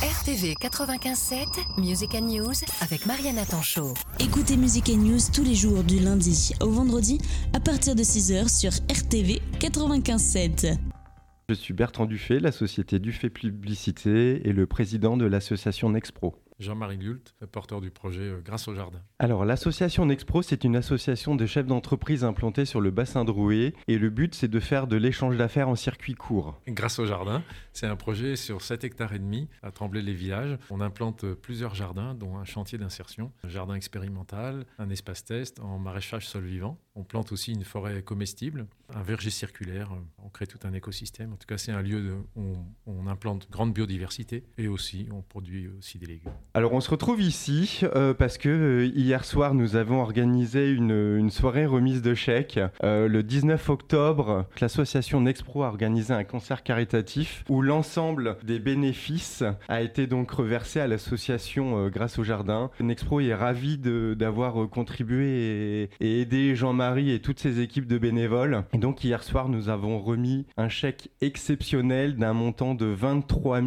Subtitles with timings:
[0.00, 3.94] RTV 95.7, Music and News avec Mariana Tanchot.
[4.20, 7.18] Écoutez Music and News tous les jours du lundi au vendredi
[7.52, 10.76] à partir de 6h sur RTV 95.7.
[11.48, 16.36] Je suis Bertrand Dufay, la société Dufay Publicité et le président de l'association Nexpro.
[16.58, 19.00] Jean-Marie Lult, porteur du projet euh, Grâce au Jardin.
[19.18, 23.74] Alors, l'association Nexpro, c'est une association de chefs d'entreprise implantée sur le bassin de Rouet.
[23.86, 26.60] Et le but, c'est de faire de l'échange d'affaires en circuit court.
[26.66, 27.42] Grâce au Jardin,
[27.72, 30.58] c'est un projet sur 7 hectares et demi à Tremblay-les-Villages.
[30.70, 35.78] On implante plusieurs jardins, dont un chantier d'insertion, un jardin expérimental, un espace test en
[35.78, 36.78] maraîchage sol vivant.
[36.98, 39.92] On plante aussi une forêt comestible, un verger circulaire.
[40.24, 41.32] On crée tout un écosystème.
[41.32, 42.56] En tout cas, c'est un lieu où
[42.88, 46.32] on, implante grande biodiversité et aussi on produit aussi des légumes.
[46.52, 51.30] Alors on se retrouve ici euh, parce que euh, hier soir nous avons organisé une,
[51.30, 52.60] soirée remise de chèques.
[52.82, 59.44] Euh, le 19 octobre, l'association Nexpro a organisé un concert caritatif où l'ensemble des bénéfices
[59.68, 62.70] a été donc reversé à l'association grâce au jardin.
[62.80, 65.28] Nexpro est ravi d'avoir contribué
[65.84, 66.56] et, et aidé
[66.96, 68.64] Et toutes ses équipes de bénévoles.
[68.72, 73.60] Et donc hier soir nous avons remis un chèque exceptionnel d'un montant de 23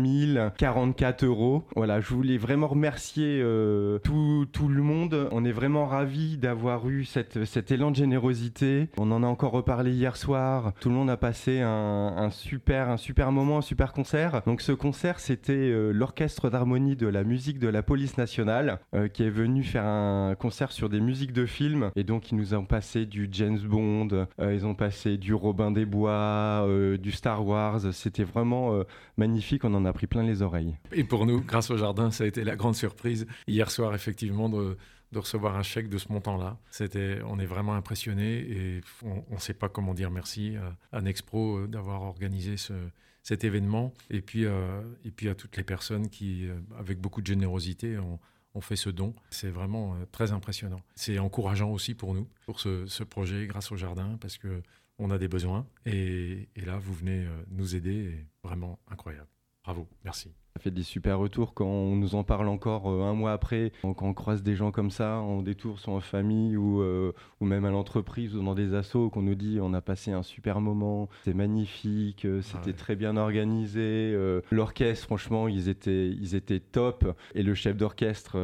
[0.57, 1.63] 044 euros.
[1.75, 5.29] Voilà, je voulais vraiment remercier euh, tout, tout, le monde.
[5.31, 8.89] On est vraiment ravis d'avoir eu cette, cet élan de générosité.
[8.97, 10.73] On en a encore reparlé hier soir.
[10.79, 14.41] Tout le monde a passé un, un super, un super moment, un super concert.
[14.47, 19.07] Donc ce concert, c'était euh, l'orchestre d'harmonie de la musique de la police nationale euh,
[19.07, 21.91] qui est venu faire un concert sur des musiques de films.
[21.95, 25.85] Et donc ils nous ont passé du James Bond, ils ont passé du Robin des
[25.85, 26.65] Bois,
[26.99, 27.93] du Star Wars.
[27.93, 28.83] C'était vraiment
[29.17, 29.63] magnifique.
[29.65, 30.77] On en a pris plein les oreilles.
[30.91, 34.49] Et pour nous, grâce au jardin, ça a été la grande surprise hier soir, effectivement,
[34.49, 34.77] de,
[35.13, 36.57] recevoir un chèque de ce montant-là.
[36.69, 40.55] C'était, on est vraiment impressionné et on ne sait pas comment dire merci
[40.91, 42.73] à, Nexpro euh, d'avoir organisé ce,
[43.21, 47.21] cet événement et puis, euh, et puis à toutes les personnes qui, euh, avec beaucoup
[47.21, 48.19] de générosité, ont,
[48.59, 49.15] fait ce don.
[49.29, 50.81] C'est vraiment très impressionnant.
[50.95, 54.61] C'est encourageant aussi pour nous, pour ce, projet grâce au jardin, parce que
[54.99, 58.25] on a des besoins et, et là, vous venez nous aider.
[58.43, 59.29] Vraiment incroyable.
[59.63, 60.33] Bravo, merci.
[60.53, 63.71] Ça fait des super retours quand on nous en parle encore euh, un mois après,
[63.83, 67.45] quand on croise des gens comme ça en détour, soit en famille ou, euh, ou
[67.45, 70.59] même à l'entreprise ou dans des assos, qu'on nous dit on a passé un super
[70.59, 74.13] moment, c'est magnifique, euh, c'était très bien organisé.
[74.51, 77.15] L'orchestre, franchement, ils étaient, ils étaient top.
[77.33, 78.37] Et le chef d'orchestre,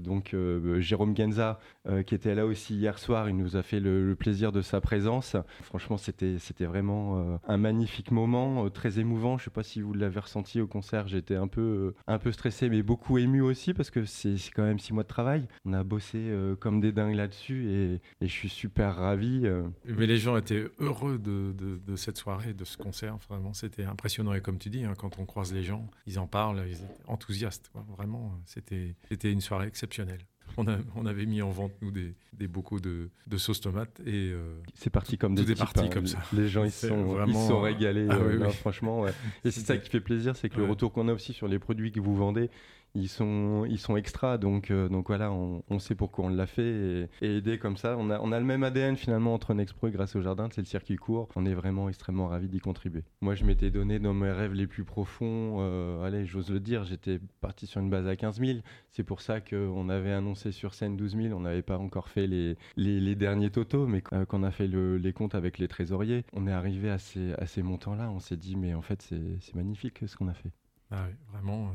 [0.00, 0.36] donc
[0.78, 1.58] Jérôme Genza,
[2.06, 5.36] qui était là aussi hier soir, il nous a fait le, plaisir de sa présence.
[5.62, 6.36] Franchement, c'était
[6.66, 9.38] vraiment un magnifique moment, très émouvant.
[9.38, 12.32] Je sais pas si vous l'avez ressenti au concert, j'étais un peu, euh, un peu
[12.32, 15.48] stressé, mais beaucoup ému aussi parce que c'est quand même six mois de travail.
[15.64, 19.42] On a bossé euh, comme des dingues là-dessus et, je suis super ravi.
[19.44, 19.68] Euh.
[19.84, 23.16] Mais les gens étaient heureux de, de, cette soirée, de ce concert.
[23.28, 24.34] Vraiment, c'était impressionnant.
[24.34, 26.84] Et comme tu dis, hein, quand on croise les gens, ils en parlent, ils étaient
[27.06, 27.70] enthousiastes.
[27.96, 28.96] Vraiment, c'était
[29.32, 30.26] une soirée exceptionnelle
[30.56, 34.00] on, avait mis en vente, nous, des, des bocaux de, de, sauce tomate.
[34.06, 35.88] Et euh, c'est parti comme des types, hein.
[35.92, 36.18] comme ça.
[36.32, 37.44] Les gens, ils sont, vraiment...
[37.44, 38.06] ils sont régalés.
[38.10, 39.06] Ah euh, franchement,
[39.44, 41.58] Et c'est ça qui fait plaisir, c'est que le retour qu'on a aussi sur les
[41.58, 42.50] produits que vous vendez,
[42.96, 44.38] ils sont, ils sont extra.
[44.38, 47.96] Donc, euh, donc voilà, on, sait pourquoi on l'a fait et, aider comme ça.
[47.98, 50.62] On a, on a le même ADN finalement entre Nexpro et Grâce au Jardin, c'est
[50.62, 51.28] le circuit court.
[51.36, 53.04] On est vraiment extrêmement ravis d'y contribuer.
[53.20, 56.84] Moi, je m'étais donné dans mes rêves les plus profonds, euh, allez, j'ose le dire,
[56.84, 58.58] j'étais parti sur une base à 15 000.
[58.90, 61.34] C'est pour ça qu'on avait annoncé sur scène 12 000.
[61.34, 65.12] On n'avait pas encore fait les, les, derniers totaux, mais quand on a fait les
[65.12, 68.10] comptes avec les trésoriers, on est arrivé à ces, à ces montants-là.
[68.10, 70.50] On s'est dit, mais en fait, c'est magnifique ce qu'on a fait.
[70.90, 71.72] Ah oui, vraiment.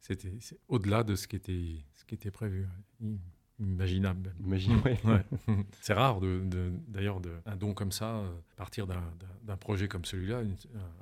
[0.00, 0.32] C'était
[0.68, 2.66] au-delà de ce qui était, ce qui était prévu.
[4.38, 5.24] Imaginable.
[5.80, 6.20] C'est rare,
[6.88, 10.42] d'ailleurs, de, un don comme ça, euh, partir d'un projet comme celui-là,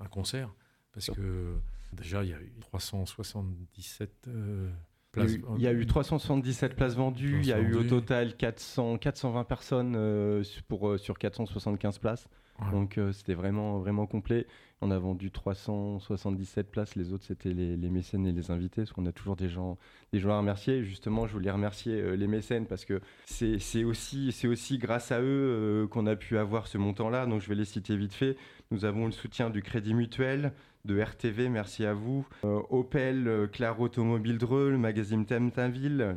[0.00, 0.54] un concert,
[0.92, 1.56] parce que
[1.92, 4.70] déjà, il y a eu 377 euh,
[5.16, 9.44] Il y a eu 377 places vendues, il y a eu au total 400, 420
[9.44, 12.28] personnes euh, pour, sur 475 places.
[12.70, 14.46] Donc c'était vraiment, vraiment complet.
[14.80, 19.06] On a vendu 377 places, les autres c'était les, mécènes et les invités, parce qu'on
[19.06, 19.78] a toujours des gens,
[20.12, 20.84] des gens à remercier.
[20.84, 25.24] Justement, je voulais remercier euh, les mécènes parce que c'est aussi, aussi grâce à eux
[25.24, 27.24] euh, qu'on a pu avoir ce montant-là.
[27.24, 28.36] Donc je vais les citer vite fait.
[28.70, 30.52] Nous avons le soutien du Crédit Mutuel,
[30.84, 32.26] de RTV, merci à vous.
[32.44, 36.16] Euh, Opel, Claire Automobile Dreux, le magazine Temtinville,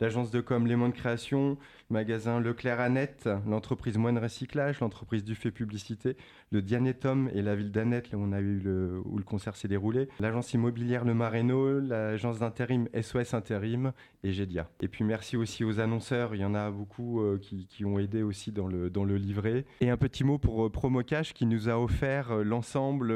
[0.00, 1.56] l'agence de com Lémon de Création,
[1.90, 6.16] le magasin Leclerc Annette, l'entreprise Moine Recyclage, l'entreprise du Fait Publicité,
[6.50, 9.56] le Dianetum et la ville d'Annette, là où, on a eu le, où le concert
[9.56, 13.92] s'est déroulé, l'agence immobilière Le Maréno, l'agence d'intérim SOS Intérim
[14.24, 14.68] et Gédia.
[14.80, 17.98] Et puis merci aussi aux annonceurs, il y en a beaucoup euh, qui, qui, ont
[17.98, 19.64] aidé aussi dans le, dans le livret.
[19.80, 23.14] Et un petit mot pour euh, Promocash qui nous a offert euh, l'ensemble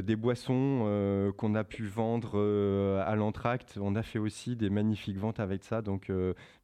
[0.00, 2.38] des boissons qu'on a pu vendre
[3.04, 5.82] à l'entracte, on a fait aussi des magnifiques ventes avec ça.
[5.82, 6.10] Donc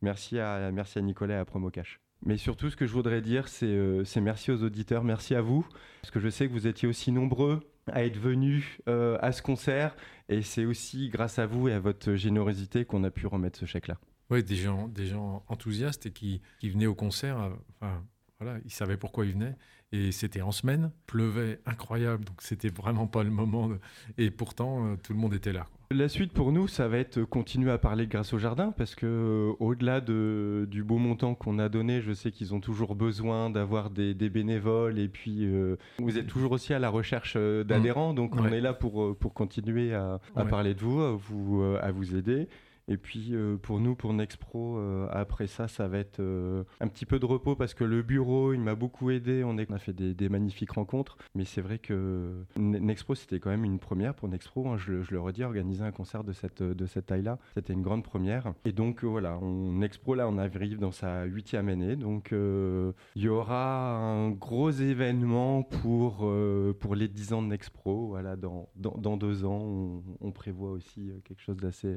[0.00, 2.00] merci, à, merci à Nicolas et à Promocash.
[2.24, 5.66] Mais surtout, ce que je voudrais dire, c'est merci aux auditeurs, merci à vous,
[6.00, 7.60] parce que je sais que vous étiez aussi nombreux
[7.92, 9.94] à être venus à ce concert,
[10.28, 13.66] et c'est aussi grâce à vous et à votre générosité qu'on a pu remettre ce
[13.66, 13.98] chèque-là.
[14.30, 17.40] Oui, des gens, des gens enthousiastes et qui, qui venaient au concert.
[17.40, 17.50] Euh,
[17.80, 18.04] enfin,
[18.40, 19.56] voilà, ils savaient pourquoi ils venaient.
[19.90, 23.70] Et c'était en semaine, pleuvait incroyable, donc c'était vraiment pas le moment.
[24.18, 25.66] Et pourtant, euh, tout le monde était là.
[25.90, 29.06] La suite pour nous, ça va être continuer à parler grâce au jardin, parce que
[29.06, 33.48] euh, au-delà de, du beau montant qu'on a donné, je sais qu'ils ont toujours besoin
[33.48, 35.50] d'avoir des, bénévoles, et puis
[35.98, 39.94] vous êtes toujours aussi à la recherche d'adhérents, donc on est là pour, pour continuer
[39.94, 40.20] à,
[40.50, 42.46] parler de vous, vous, à vous aider.
[42.88, 46.88] Et puis euh, pour nous, pour Nexpro, euh, après ça, ça va être euh, un
[46.88, 49.44] petit peu de repos parce que le bureau, il m'a beaucoup aidé.
[49.44, 51.18] On, a fait des, magnifiques rencontres.
[51.34, 54.68] Mais c'est vrai que Nexpro, c'était quand même une première pour Nexpro.
[54.68, 58.02] Hein, je, le redis, organiser un concert de cette, de cette taille-là, c'était une grande
[58.02, 58.54] première.
[58.64, 61.96] Et donc voilà, on, Nexpro, là, on arrive dans sa huitième année.
[61.96, 66.32] Donc il y aura un gros événement pour,
[66.80, 68.06] pour les 10 ans de Nexpro.
[68.08, 71.94] Voilà, dans, dans, deux ans, on prévoit aussi quelque chose d'assez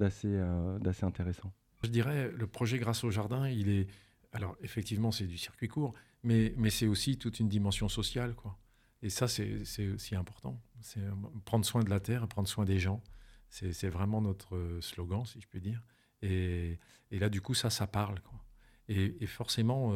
[0.00, 1.52] euh, d'assez intéressant.
[1.82, 3.86] Je dirais, le projet Grâce au Jardin, il est...
[4.32, 8.34] Alors, effectivement, c'est du circuit court, mais, mais c'est aussi toute une dimension sociale.
[8.34, 8.58] Quoi.
[9.02, 10.60] Et ça, c'est aussi important.
[10.80, 11.12] C'est euh,
[11.44, 13.02] prendre soin de la terre, prendre soin des gens.
[13.50, 15.80] C'est vraiment notre euh, slogan, si je puis dire.
[16.22, 16.80] Et,
[17.12, 18.20] et là, du coup, ça, ça parle.
[18.20, 18.44] Quoi.
[18.88, 19.94] Et, forcément,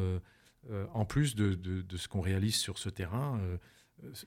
[0.92, 3.40] en plus de, de, ce qu'on réalise sur ce terrain,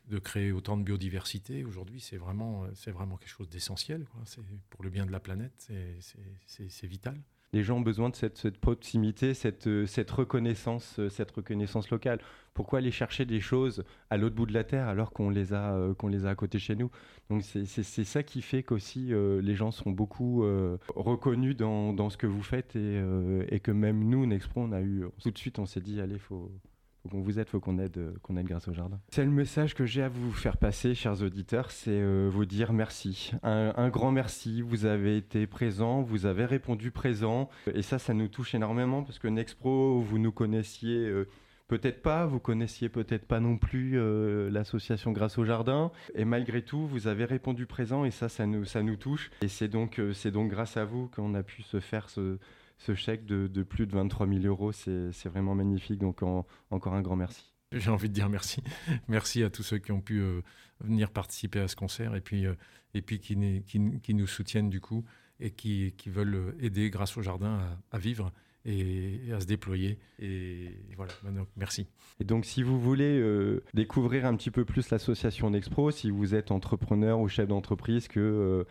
[0.08, 4.06] de créer autant de biodiversité aujourd'hui, c'est vraiment, c'est vraiment quelque chose d'essentiel.
[4.26, 5.72] C'est pour le bien de la planète,
[6.46, 7.22] c'est vital.
[7.54, 9.66] Les gens ont besoin de cette, proximité, cette,
[10.12, 12.20] reconnaissance, cette reconnaissance locale.
[12.54, 15.74] Pourquoi aller chercher des choses à l'autre bout de la terre alors qu'on les a,
[15.74, 16.90] euh, qu'on les a à côté chez nous?
[17.30, 22.10] Donc c'est ça qui fait qu'aussi euh, les gens sont beaucoup euh, reconnus dans, dans,
[22.10, 23.02] ce que vous faites et,
[23.50, 26.20] et que même nous, Nexpro, on a eu tout de suite, on s'est dit allez,
[26.20, 26.52] faut
[27.02, 29.00] faut qu'on vous aide, faut qu'on aide, euh, qu'on aide grâce au jardin.
[29.10, 32.74] C'est le message que j'ai à vous faire passer, chers auditeurs, c'est euh, vous dire
[32.74, 33.32] merci.
[33.44, 38.28] Un, grand merci, vous avez été présent, vous avez répondu présent, et ça, ça nous
[38.28, 40.98] touche énormément parce que Nexpro, vous nous connaissiez.
[40.98, 41.28] Euh,
[41.68, 43.98] peut-être pas, vous connaissiez peut-être pas non plus
[44.52, 48.66] l'association Grâce au Jardin, et malgré tout, vous avez répondu présent, et ça, ça nous,
[48.66, 49.32] ça nous touche.
[49.42, 52.38] Et c'est donc, c'est donc grâce à vous qu'on a pu se faire ce,
[52.86, 54.72] ce chèque de, plus de 23 000 euros.
[54.72, 56.00] C'est vraiment magnifique.
[56.00, 57.54] Donc, encore un grand merci.
[57.72, 58.62] J'ai envie de dire merci.
[59.08, 60.42] Merci à tous ceux qui ont pu euh,
[60.82, 62.54] venir participer à ce concert et puis, euh,
[62.94, 65.06] et puis qui, qui, nous soutiennent du coup
[65.40, 67.62] et qui, qui veulent aider grâce au jardin
[67.92, 68.34] à, vivre
[68.66, 70.00] et, à se déployer.
[70.20, 71.88] Et, voilà, donc, merci.
[72.20, 76.36] Et donc, si vous voulez euh, découvrir un petit peu plus l'association Nexpro, si vous
[76.36, 78.66] êtes entrepreneur ou chef d'entreprise, que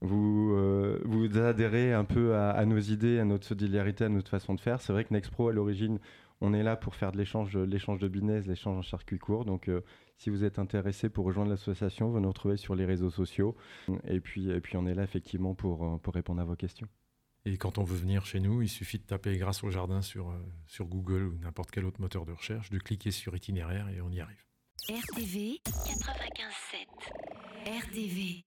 [0.00, 4.54] vous, euh, vous adhérez un peu à, nos idées, à notre solidarité, à notre façon
[4.54, 4.80] de faire.
[4.80, 5.98] C'est vrai que Nexpro, à l'origine,
[6.40, 9.44] on est là pour faire de l'échange, l'échange de business, l'échange en circuit court.
[9.44, 9.80] Donc, euh,
[10.18, 13.56] si vous êtes intéressé pour rejoindre l'association, vous nous retrouvez sur les réseaux sociaux.
[14.06, 16.88] Et puis, et puis on est là effectivement pour, euh, pour répondre à vos questions.
[17.46, 20.34] Et quand on veut venir chez nous, il suffit de taper Grâce au Jardin sur,
[20.66, 24.10] sur Google ou n'importe quel autre moteur de recherche, de cliquer sur itinéraire et on
[24.10, 24.42] y arrive.
[24.88, 26.86] RTV 95.7
[27.66, 28.42] RTV